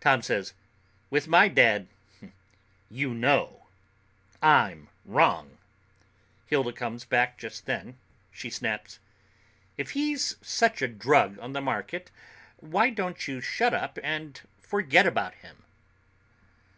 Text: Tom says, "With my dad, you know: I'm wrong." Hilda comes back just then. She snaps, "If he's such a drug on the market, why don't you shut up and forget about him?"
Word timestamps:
Tom 0.00 0.20
says, 0.20 0.52
"With 1.08 1.28
my 1.28 1.48
dad, 1.48 1.88
you 2.90 3.14
know: 3.14 3.68
I'm 4.42 4.90
wrong." 5.06 5.56
Hilda 6.44 6.74
comes 6.74 7.06
back 7.06 7.38
just 7.38 7.64
then. 7.64 7.96
She 8.30 8.50
snaps, 8.50 8.98
"If 9.78 9.92
he's 9.92 10.36
such 10.42 10.82
a 10.82 10.88
drug 10.88 11.38
on 11.38 11.54
the 11.54 11.62
market, 11.62 12.10
why 12.58 12.90
don't 12.90 13.26
you 13.26 13.40
shut 13.40 13.72
up 13.72 13.98
and 14.02 14.38
forget 14.60 15.06
about 15.06 15.32
him?" 15.36 15.62